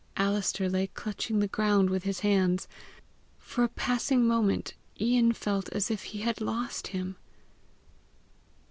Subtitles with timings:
[0.17, 2.67] Alister lay clutching the ground with his hands.
[3.37, 7.17] For a passing moment Ian felt as if he had lost him.